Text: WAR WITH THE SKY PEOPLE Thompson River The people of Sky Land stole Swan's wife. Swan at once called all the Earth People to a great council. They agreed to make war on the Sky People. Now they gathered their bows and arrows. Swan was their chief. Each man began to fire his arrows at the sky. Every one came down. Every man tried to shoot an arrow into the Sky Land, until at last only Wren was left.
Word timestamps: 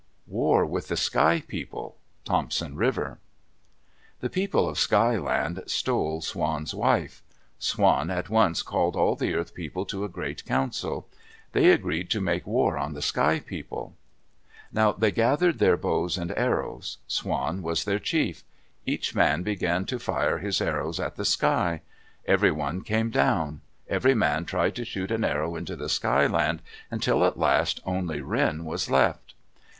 WAR 0.25 0.65
WITH 0.65 0.87
THE 0.87 0.97
SKY 0.97 1.43
PEOPLE 1.47 1.95
Thompson 2.25 2.75
River 2.75 3.19
The 4.19 4.31
people 4.31 4.67
of 4.67 4.79
Sky 4.79 5.15
Land 5.15 5.61
stole 5.67 6.21
Swan's 6.21 6.73
wife. 6.73 7.21
Swan 7.59 8.09
at 8.09 8.27
once 8.27 8.63
called 8.63 8.95
all 8.95 9.15
the 9.15 9.35
Earth 9.35 9.53
People 9.53 9.85
to 9.85 10.03
a 10.03 10.09
great 10.09 10.43
council. 10.43 11.07
They 11.51 11.69
agreed 11.69 12.09
to 12.09 12.19
make 12.19 12.47
war 12.47 12.79
on 12.79 12.93
the 12.95 13.01
Sky 13.03 13.41
People. 13.41 13.93
Now 14.71 14.91
they 14.91 15.11
gathered 15.11 15.59
their 15.59 15.77
bows 15.77 16.17
and 16.17 16.31
arrows. 16.35 16.97
Swan 17.07 17.61
was 17.61 17.83
their 17.83 17.99
chief. 17.99 18.43
Each 18.87 19.13
man 19.13 19.43
began 19.43 19.85
to 19.85 19.99
fire 19.99 20.39
his 20.39 20.61
arrows 20.61 20.99
at 20.99 21.15
the 21.15 21.25
sky. 21.25 21.81
Every 22.25 22.49
one 22.51 22.81
came 22.81 23.11
down. 23.11 23.61
Every 23.87 24.15
man 24.15 24.45
tried 24.45 24.73
to 24.77 24.83
shoot 24.83 25.11
an 25.11 25.23
arrow 25.23 25.55
into 25.55 25.75
the 25.75 25.89
Sky 25.89 26.25
Land, 26.25 26.63
until 26.89 27.23
at 27.23 27.37
last 27.37 27.79
only 27.85 28.19
Wren 28.19 28.65
was 28.65 28.89
left. 28.89 29.35